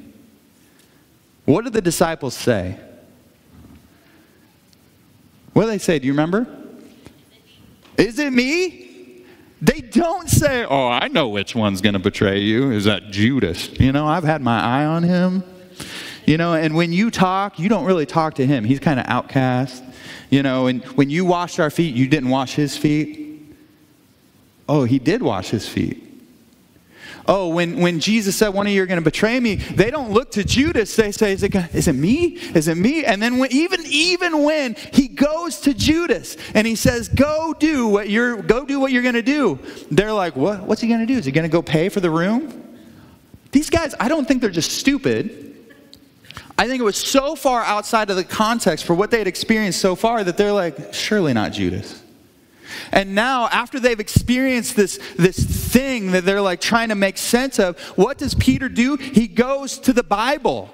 [1.46, 2.78] What did the disciples say?
[5.52, 5.98] What do they say?
[5.98, 6.46] Do you remember?
[7.96, 8.85] Is it me?
[9.60, 12.72] They don't say, Oh, I know which one's going to betray you.
[12.72, 13.68] Is that Judas?
[13.80, 15.42] You know, I've had my eye on him.
[16.26, 18.64] You know, and when you talk, you don't really talk to him.
[18.64, 19.82] He's kind of outcast.
[20.28, 23.54] You know, and when you washed our feet, you didn't wash his feet.
[24.68, 26.05] Oh, he did wash his feet
[27.28, 30.10] oh, when, when Jesus said one of you are going to betray me, they don't
[30.10, 30.94] look to Judas.
[30.96, 32.36] They say, is it, is it me?
[32.54, 33.04] Is it me?
[33.04, 37.88] And then when, even, even when he goes to Judas and he says, go do
[37.88, 39.58] what you're, go do what you're going to do,
[39.90, 40.62] they're like, what?
[40.62, 41.18] What's he going to do?
[41.18, 42.62] Is he going to go pay for the room?
[43.52, 45.54] These guys, I don't think they're just stupid.
[46.58, 49.80] I think it was so far outside of the context for what they had experienced
[49.80, 52.02] so far that they're like, surely not Judas.
[52.92, 57.58] And now, after they've experienced this, this thing that they're like trying to make sense
[57.58, 58.96] of, what does Peter do?
[58.96, 60.70] He goes to the Bible.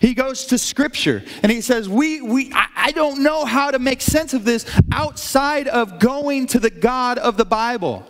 [0.00, 3.78] He goes to scripture and he says, we, we, I, I don't know how to
[3.78, 8.06] make sense of this outside of going to the God of the Bible.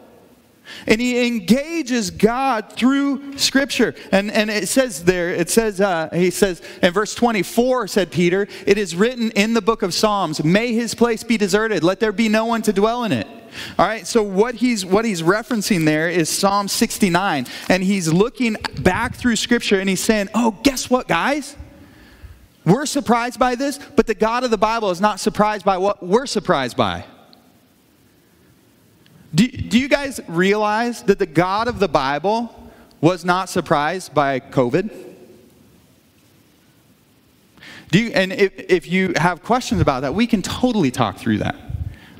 [0.87, 3.95] And he engages God through Scripture.
[4.11, 8.49] And, and it says there, it says, uh, he says in verse 24, said Peter,
[8.67, 12.13] it is written in the book of Psalms, may his place be deserted, let there
[12.13, 13.27] be no one to dwell in it.
[13.79, 17.47] All right, so what he's, what he's referencing there is Psalm 69.
[17.69, 21.57] And he's looking back through Scripture and he's saying, oh, guess what, guys?
[22.65, 26.03] We're surprised by this, but the God of the Bible is not surprised by what
[26.03, 27.05] we're surprised by.
[29.35, 32.55] Do, do you guys realize that the God of the Bible
[33.01, 34.91] was not surprised by COVID?
[37.91, 41.39] Do you, and if, if you have questions about that, we can totally talk through
[41.39, 41.57] that.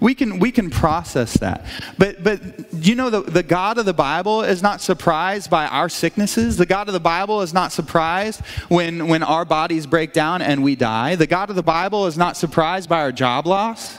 [0.01, 1.65] We can, we can process that.
[1.97, 5.67] But, but do you know, the, the God of the Bible is not surprised by
[5.67, 6.57] our sicknesses.
[6.57, 10.65] The God of the Bible is not surprised when, when our bodies break down and
[10.65, 11.15] we die.
[11.15, 13.97] The God of the Bible is not surprised by our job loss.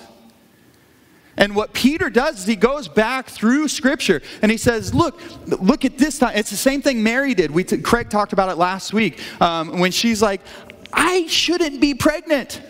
[1.35, 5.83] And what Peter does is he goes back through Scripture and he says, Look, look
[5.83, 6.35] at this time.
[6.35, 7.49] It's the same thing Mary did.
[7.49, 10.41] We t- Craig talked about it last week um, when she's like,
[10.93, 12.61] I shouldn't be pregnant.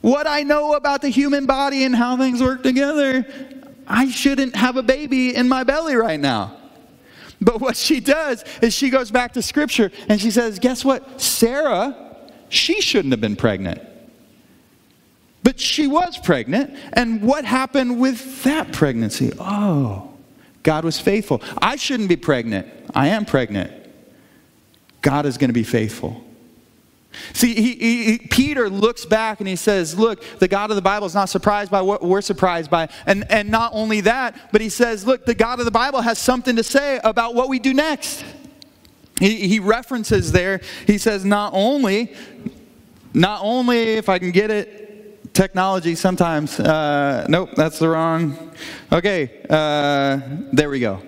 [0.00, 3.26] What I know about the human body and how things work together,
[3.86, 6.56] I shouldn't have a baby in my belly right now.
[7.40, 11.20] But what she does is she goes back to Scripture and she says, Guess what?
[11.20, 11.96] Sarah,
[12.48, 13.82] she shouldn't have been pregnant.
[15.48, 19.32] But she was pregnant, and what happened with that pregnancy?
[19.40, 20.10] Oh,
[20.62, 21.40] God was faithful.
[21.62, 22.68] I shouldn't be pregnant.
[22.94, 23.72] I am pregnant.
[25.00, 26.22] God is going to be faithful.
[27.32, 31.06] See, he, he, Peter looks back and he says, Look, the God of the Bible
[31.06, 32.90] is not surprised by what we're surprised by.
[33.06, 36.18] And, and not only that, but he says, Look, the God of the Bible has
[36.18, 38.22] something to say about what we do next.
[39.18, 42.14] He, he references there, he says, Not only,
[43.14, 44.84] not only, if I can get it,
[45.38, 46.58] technology sometimes.
[46.58, 48.50] Uh, nope, that's the wrong.
[48.90, 50.18] Okay, uh,
[50.52, 51.00] there we go.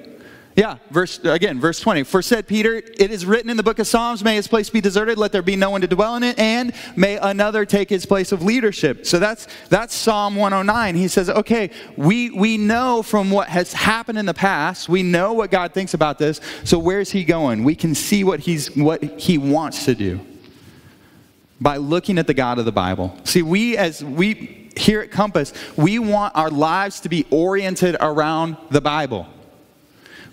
[0.54, 2.04] Yeah, verse again, verse 20.
[2.04, 4.80] For said Peter, it is written in the book of Psalms, may his place be
[4.80, 8.06] deserted, let there be no one to dwell in it, and may another take his
[8.06, 9.04] place of leadership.
[9.04, 10.94] So that's that's Psalm 109.
[10.94, 15.32] He says, okay, we we know from what has happened in the past, we know
[15.32, 16.40] what God thinks about this.
[16.62, 17.64] So where's he going?
[17.64, 20.20] We can see what he's what he wants to do
[21.60, 23.16] by looking at the God of the Bible.
[23.24, 28.56] See, we as we here at Compass, we want our lives to be oriented around
[28.70, 29.26] the Bible.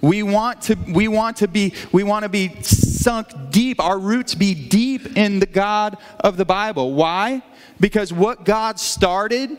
[0.01, 4.35] We want to we want to be we want to be sunk deep, our roots
[4.35, 6.93] be deep in the God of the Bible.
[6.93, 7.41] Why?
[7.79, 9.57] Because what God started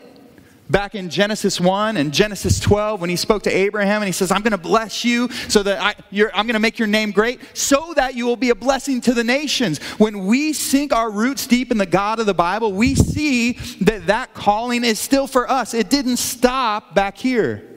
[0.69, 4.31] back in Genesis 1 and Genesis 12 when he spoke to Abraham and he says,
[4.31, 7.41] I'm going to bless you so that I, am going to make your name great
[7.53, 9.79] so that you will be a blessing to the nations.
[9.97, 14.07] When we sink our roots deep in the God of the Bible, we see that
[14.07, 15.73] that calling is still for us.
[15.73, 17.67] It didn't stop back here,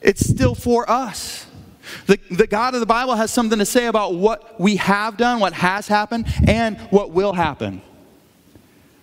[0.00, 1.46] it's still for us.
[2.06, 5.40] The, the God of the Bible has something to say about what we have done,
[5.40, 7.80] what has happened, and what will happen.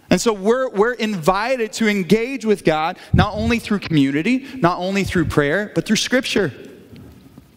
[0.09, 5.03] And so we're, we're invited to engage with God not only through community, not only
[5.03, 6.53] through prayer, but through Scripture.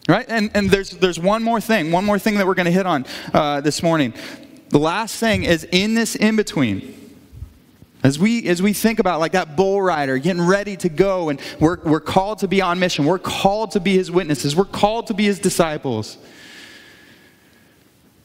[0.07, 0.25] Right?
[0.27, 2.87] And, and there's, there's one more thing, one more thing that we're going to hit
[2.87, 4.13] on uh, this morning.
[4.69, 6.95] The last thing is in this in between.
[8.01, 11.39] As we, as we think about like that bull rider getting ready to go, and
[11.59, 15.07] we're, we're called to be on mission, we're called to be his witnesses, we're called
[15.07, 16.17] to be his disciples.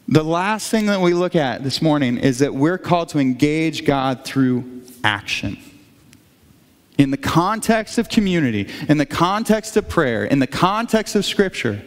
[0.07, 3.87] The last thing that we look at this morning is that we're called to engage
[3.87, 5.57] God through action.
[6.99, 11.83] In the context of community, in the context of prayer, in the context of Scripture,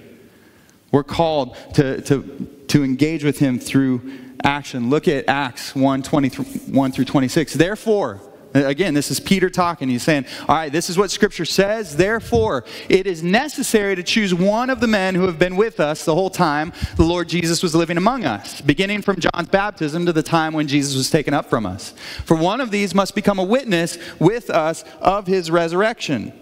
[0.92, 4.02] we're called to, to, to engage with Him through
[4.44, 4.90] action.
[4.90, 7.54] Look at Acts 1 21 through 26.
[7.54, 8.20] Therefore,
[8.56, 9.90] Uh, again, this is Peter talking.
[9.90, 11.96] He's saying, All right, this is what Scripture says.
[11.96, 16.06] Therefore, it is necessary to choose one of the men who have been with us
[16.06, 20.14] the whole time the Lord Jesus was living among us, beginning from John's baptism to
[20.14, 21.94] the time when Jesus was taken up from us.
[22.26, 26.34] For one of these must become a witness with us of his resurrection.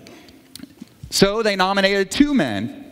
[1.09, 2.84] So they nominated two men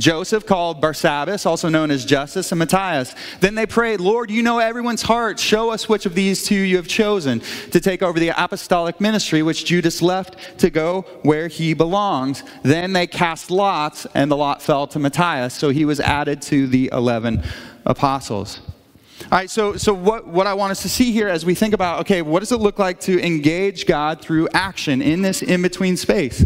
[0.00, 3.14] Joseph, called Barsabbas, also known as Justus, and Matthias.
[3.40, 5.38] Then they prayed, Lord, you know everyone's heart.
[5.38, 9.42] Show us which of these two you have chosen to take over the apostolic ministry,
[9.42, 12.42] which Judas left to go where he belongs.
[12.62, 16.66] Then they cast lots, and the lot fell to Matthias, so he was added to
[16.66, 17.44] the 11
[17.84, 18.60] apostles.
[19.24, 21.74] All right, so, so what, what I want us to see here as we think
[21.74, 25.60] about, okay, what does it look like to engage God through action in this in
[25.60, 26.42] between space?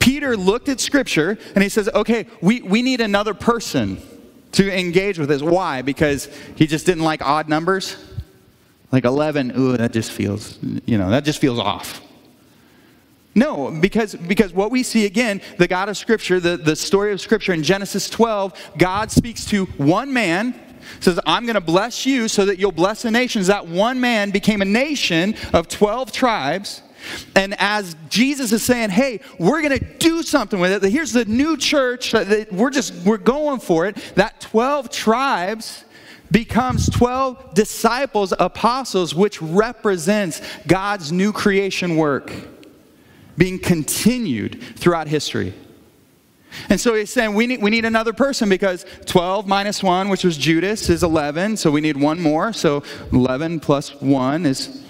[0.00, 4.02] Peter looked at Scripture and he says, okay, we, we need another person
[4.52, 5.42] to engage with this.
[5.42, 5.82] Why?
[5.82, 7.96] Because he just didn't like odd numbers?
[8.90, 12.02] Like 11, ooh, that just feels, you know, that just feels off.
[13.34, 17.20] No, because, because what we see again, the God of Scripture, the, the story of
[17.20, 20.58] Scripture in Genesis 12, God speaks to one man,
[20.98, 23.46] says, I'm going to bless you so that you'll bless the nations.
[23.46, 26.82] That one man became a nation of 12 tribes.
[27.34, 30.90] And as Jesus is saying, hey, we're going to do something with it.
[30.90, 32.12] Here's the new church.
[32.12, 33.96] We're just, we're going for it.
[34.16, 35.84] That 12 tribes
[36.30, 42.32] becomes 12 disciples, apostles, which represents God's new creation work
[43.36, 45.54] being continued throughout history.
[46.68, 50.24] And so he's saying we need, we need another person because 12 minus 1, which
[50.24, 51.56] was Judas, is 11.
[51.56, 52.52] So we need one more.
[52.52, 52.82] So
[53.12, 54.84] 11 plus 1 is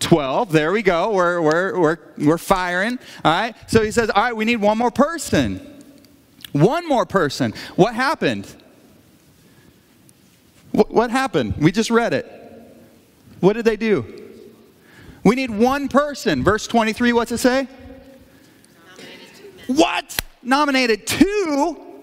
[0.00, 0.52] 12.
[0.52, 1.12] There we go.
[1.12, 2.98] We're, we're, we're, we're firing.
[3.24, 3.54] All right.
[3.70, 5.82] So he says, All right, we need one more person.
[6.52, 7.52] One more person.
[7.76, 8.46] What happened?
[10.72, 11.56] What, what happened?
[11.58, 12.30] We just read it.
[13.40, 14.22] What did they do?
[15.24, 16.44] We need one person.
[16.44, 17.66] Verse 23, what's it say?
[18.96, 20.18] Nominated what?
[20.42, 21.93] Nominated two?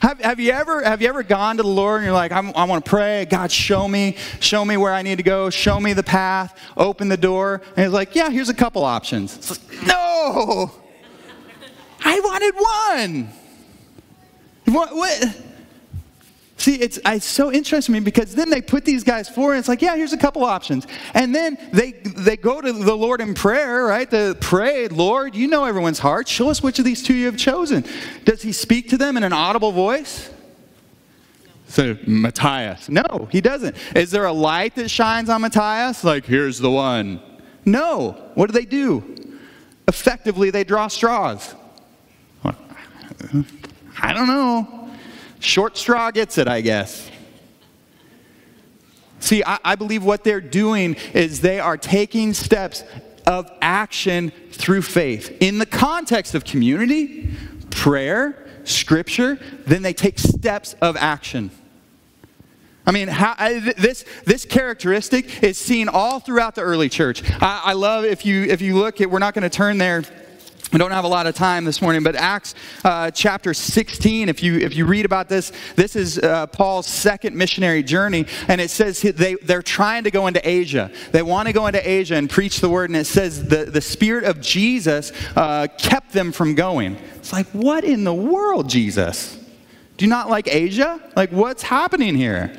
[0.00, 2.40] Have, have, you ever, have you ever gone to the Lord and you're like, i
[2.64, 5.92] want to pray, God, show me, show me where I need to go, show me
[5.92, 7.62] the path, open the door.
[7.76, 9.50] And he's like, yeah, here's a couple options.
[9.50, 10.70] Like, no,
[12.04, 13.28] I wanted one.
[14.74, 15.42] What, what?
[16.58, 19.60] See, it's, it's so interesting to me because then they put these guys forward and
[19.60, 20.88] it's like, yeah, here's a couple options.
[21.14, 24.10] And then they, they go to the Lord in prayer, right?
[24.10, 26.26] To pray, Lord, you know everyone's heart.
[26.26, 27.84] Show us which of these two you have chosen.
[28.24, 30.30] Does he speak to them in an audible voice?
[31.68, 32.88] So, Matthias.
[32.88, 33.76] No, he doesn't.
[33.94, 36.02] Is there a light that shines on Matthias?
[36.02, 37.20] Like, here's the one.
[37.64, 38.30] No.
[38.34, 39.38] What do they do?
[39.86, 41.54] Effectively, they draw straws.
[42.44, 44.77] I don't know.
[45.40, 47.10] Short straw gets it, I guess.
[49.20, 52.84] See, I, I, believe what they're doing is they are taking steps
[53.26, 55.36] of action through faith.
[55.40, 57.30] In the context of community,
[57.70, 61.50] prayer, scripture, then they take steps of action.
[62.86, 67.22] I mean, how, I, this, this characteristic is seen all throughout the early church.
[67.42, 70.04] I, I love if you, if you look at, we're not going to turn there
[70.72, 72.54] we don't have a lot of time this morning, but Acts
[72.84, 77.34] uh, chapter 16, if you, if you read about this, this is uh, Paul's second
[77.34, 80.90] missionary journey, and it says they, they're trying to go into Asia.
[81.12, 83.80] They want to go into Asia and preach the word, and it says the, the
[83.80, 86.96] Spirit of Jesus uh, kept them from going.
[87.16, 89.36] It's like, what in the world, Jesus?
[89.96, 91.00] Do you not like Asia?
[91.16, 92.52] Like, what's happening here?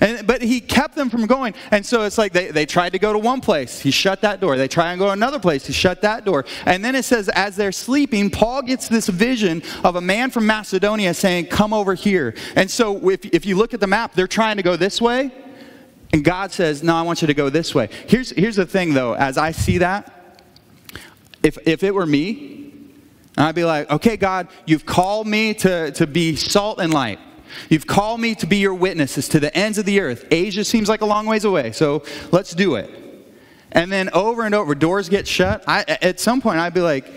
[0.00, 1.54] And, but he kept them from going.
[1.70, 3.80] And so it's like they, they tried to go to one place.
[3.80, 4.56] He shut that door.
[4.56, 5.66] They try and go to another place.
[5.66, 6.44] He shut that door.
[6.66, 10.46] And then it says, as they're sleeping, Paul gets this vision of a man from
[10.46, 12.34] Macedonia saying, Come over here.
[12.54, 15.32] And so if, if you look at the map, they're trying to go this way.
[16.12, 17.88] And God says, No, I want you to go this way.
[18.06, 20.12] Here's, here's the thing, though, as I see that,
[21.42, 22.72] if, if it were me,
[23.38, 27.18] I'd be like, Okay, God, you've called me to, to be salt and light.
[27.68, 30.26] You've called me to be your witnesses to the ends of the earth.
[30.30, 32.90] Asia seems like a long ways away, so let's do it.
[33.72, 35.64] And then over and over, doors get shut.
[35.66, 37.10] I, at some point, I'd be like,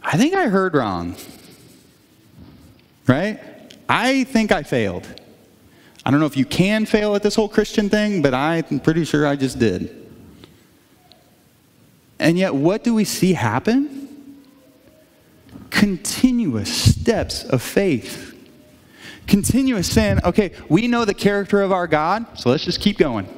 [0.00, 1.16] I think I heard wrong.
[3.06, 3.40] Right?
[3.88, 5.06] I think I failed.
[6.04, 9.04] I don't know if you can fail at this whole Christian thing, but I'm pretty
[9.04, 9.94] sure I just did.
[12.18, 14.44] And yet, what do we see happen?
[15.70, 18.27] Continuous steps of faith.
[19.28, 23.28] Continuous sin, okay, we know the character of our God, so let's just keep going.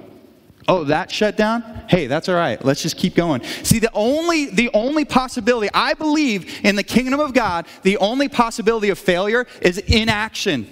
[0.68, 1.62] Oh, that shut down?
[1.88, 2.64] Hey, that's all right.
[2.64, 3.42] Let's just keep going.
[3.64, 8.28] See, the only the only possibility I believe in the kingdom of God, the only
[8.28, 10.68] possibility of failure is inaction.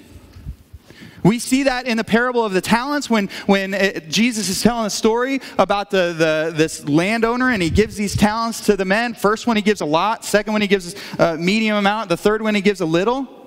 [1.25, 4.63] We see that in the parable of the talents when, when it, uh, Jesus is
[4.63, 8.85] telling a story about the, the, this landowner and he gives these talents to the
[8.85, 9.15] men.
[9.15, 12.41] First one he gives a lot, second one he gives a medium amount, the third
[12.41, 13.38] one he gives a little.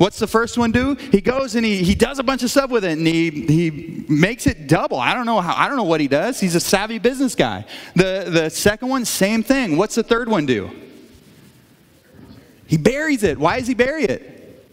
[0.00, 0.94] What's the first one do?
[0.94, 4.06] He goes and he, he does a bunch of stuff with it and he, he
[4.08, 4.98] makes it double.
[4.98, 6.40] I don't know how I don't know what he does.
[6.40, 7.66] He's a savvy business guy.
[7.94, 9.76] The the second one, same thing.
[9.76, 10.70] What's the third one do?
[12.66, 13.38] He buries it.
[13.38, 14.64] Why does he bury it?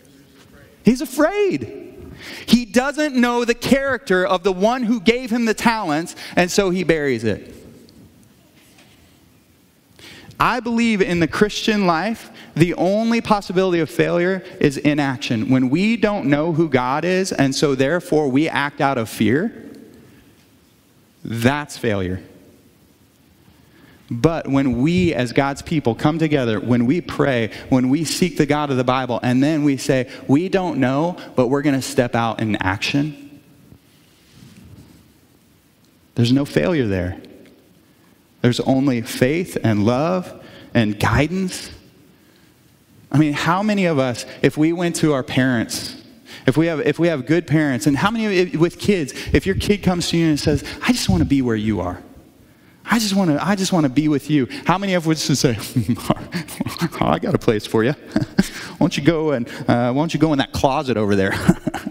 [0.86, 2.14] He's afraid.
[2.46, 6.70] He doesn't know the character of the one who gave him the talents, and so
[6.70, 7.54] he buries it.
[10.40, 15.50] I believe in the Christian life, the only possibility of failure is inaction.
[15.50, 19.64] When we don't know who God is, and so therefore we act out of fear,
[21.24, 22.22] that's failure.
[24.10, 28.46] But when we, as God's people, come together, when we pray, when we seek the
[28.46, 31.82] God of the Bible, and then we say, we don't know, but we're going to
[31.82, 33.42] step out in action,
[36.16, 37.22] there's no failure there.
[38.42, 41.72] There's only faith and love and guidance.
[43.12, 46.04] I mean, how many of us, if we went to our parents,
[46.46, 49.46] if we have, if we have good parents, and how many of, with kids, if
[49.46, 52.02] your kid comes to you and says, I just want to be where you are.
[52.90, 54.48] I just want to, I just want to be with you.
[54.66, 55.58] How many of us would say,
[57.02, 57.92] oh, I got a place for you.
[58.32, 61.34] why don't you go and, uh, why don't you go in that closet over there?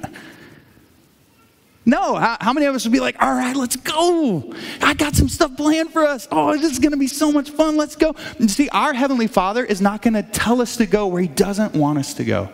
[1.89, 4.53] No, how, how, many of us would be like, all right, let's go.
[4.83, 6.27] I got some stuff planned for us.
[6.33, 7.77] Oh, this is going to be so much fun.
[7.77, 8.17] Let's go.
[8.41, 11.29] And see, our Heavenly Father is not going to tell us to go where He
[11.29, 12.49] doesn't want us to go.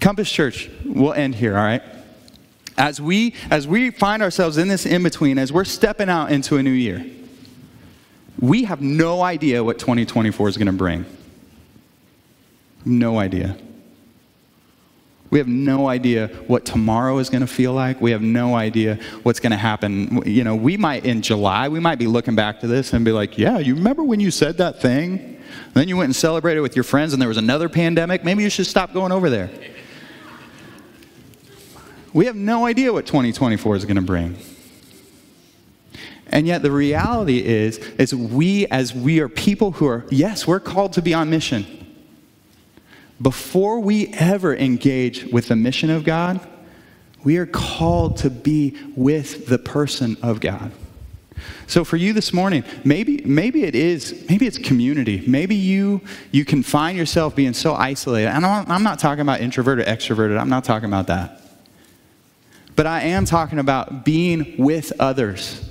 [0.00, 1.82] Compass Church, we'll end here, all right?
[2.76, 6.56] As we, as we find ourselves in this in between, as we're stepping out into
[6.56, 7.06] a new year,
[8.40, 11.04] we have no idea what 2024 is going to bring.
[12.84, 13.56] No idea.
[15.30, 18.00] We have no idea what tomorrow is going to feel like.
[18.00, 20.22] We have no idea what's going to happen.
[20.26, 23.12] You know, we might, in July, we might be looking back to this and be
[23.12, 25.18] like, yeah, you remember when you said that thing?
[25.20, 28.24] And then you went and celebrated with your friends and there was another pandemic?
[28.24, 29.50] Maybe you should stop going over there.
[32.12, 34.36] We have no idea what 2024 is going to bring.
[36.26, 40.58] And yet the reality is, is we, as we are people who are, yes, we're
[40.58, 41.79] called to be on mission
[43.20, 46.40] before we ever engage with the mission of God,
[47.22, 50.72] we are called to be with the person of God.
[51.66, 55.22] So for you this morning, maybe maybe it is maybe it's community.
[55.26, 56.00] Maybe you
[56.32, 58.28] you can find yourself being so isolated.
[58.28, 60.38] And I'm, not talking about introverted, extroverted.
[60.38, 61.40] I'm not talking about that.
[62.76, 65.70] But I am talking about being with others,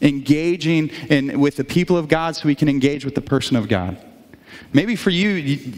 [0.00, 3.68] engaging in, with the people of God so we can engage with the person of
[3.68, 3.96] God.
[4.72, 5.30] Maybe for you,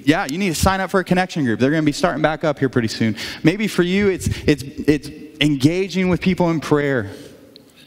[0.05, 1.61] yeah, you need to sign up for a connection group.
[1.61, 3.17] They're going to be starting back up here pretty soon.
[3.43, 5.09] Maybe for you, it's, it's, it's
[5.41, 7.11] engaging with people in prayer.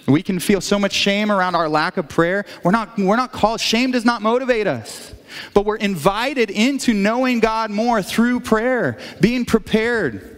[0.08, 2.46] We can feel so much shame around our lack of prayer.
[2.64, 5.14] We're not, we're not called, shame does not motivate us.
[5.54, 10.30] But we're invited into knowing God more through prayer, being prepared.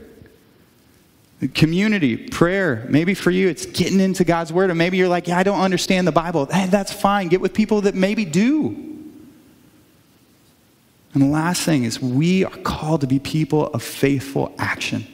[1.54, 2.86] Community, prayer.
[2.90, 4.70] Maybe for you, it's getting into God's Word.
[4.70, 6.46] Or maybe you're like, yeah, I don't understand the Bible.
[6.46, 7.28] Hey, that's fine.
[7.28, 8.95] Get with people that maybe do.
[11.16, 15.08] And the last thing is, we are called to be people of faithful action.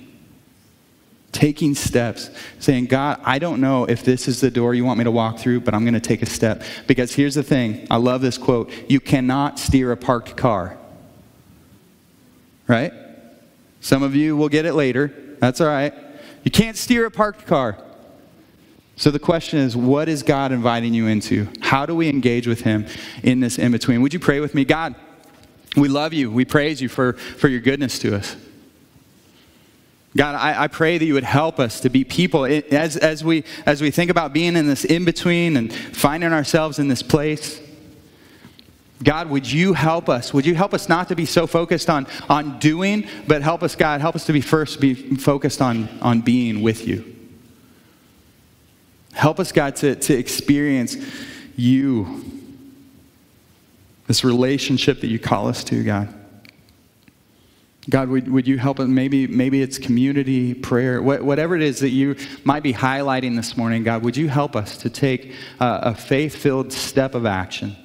[1.31, 5.03] Taking steps, saying, God, I don't know if this is the door you want me
[5.03, 6.63] to walk through, but I'm going to take a step.
[6.87, 10.75] Because here's the thing I love this quote you cannot steer a parked car.
[12.67, 12.93] Right?
[13.79, 15.13] Some of you will get it later.
[15.39, 15.93] That's all right.
[16.43, 17.77] You can't steer a parked car.
[18.95, 21.47] So the question is, what is God inviting you into?
[21.61, 22.87] How do we engage with Him
[23.21, 24.01] in this in between?
[24.01, 24.65] Would you pray with me?
[24.65, 24.95] God,
[25.75, 26.29] we love you.
[26.31, 28.35] We praise you for, for your goodness to us.
[30.15, 33.45] God, I, I, pray that you would help us to be people as, as, we,
[33.65, 37.61] as we think about being in this in between and finding ourselves in this place.
[39.01, 40.33] God, would you help us?
[40.33, 43.75] Would you help us not to be so focused on, on doing, but help us,
[43.75, 47.15] God, help us to be first be focused on, on being with you.
[49.13, 50.97] Help us, God, to, to experience
[51.55, 52.40] you,
[54.11, 56.13] this relationship that you call us to, God.
[57.89, 58.87] God, would, would you help us?
[58.89, 63.85] Maybe, maybe it's community, prayer, whatever it is that you might be highlighting this morning,
[63.85, 65.31] God, would you help us to take
[65.61, 67.77] a, a faith filled step of action?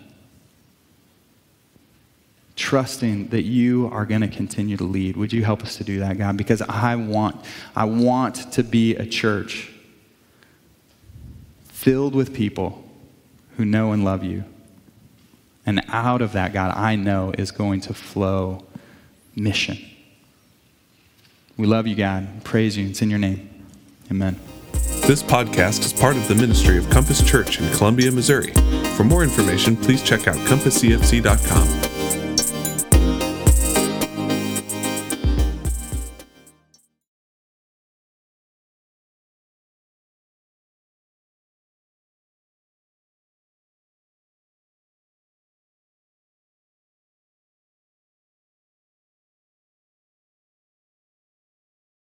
[2.57, 5.17] Trusting that you are going to continue to lead.
[5.17, 6.37] Would you help us to do that, God?
[6.37, 7.37] Because I want,
[7.77, 9.71] I want to be a church
[11.67, 12.83] filled with people
[13.59, 14.43] who know and love you.
[15.67, 18.65] And out of that, God, I know is going to flow
[19.35, 19.79] mission.
[21.57, 22.45] We love you, God.
[22.45, 22.89] Praise you.
[22.89, 23.51] It's in your name.
[24.11, 24.39] Amen.
[25.07, 28.53] This podcast is part of the ministry of Compass Church in Columbia, Missouri.
[28.97, 31.96] For more information, please check out compasscfc.com.